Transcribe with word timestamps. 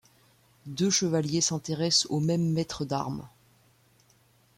Deux 0.65 0.89
chevaliers 0.89 1.41
s'intéressent 1.41 2.07
au 2.09 2.19
même 2.19 2.43
maître 2.53 2.85
d'arme. 2.85 3.27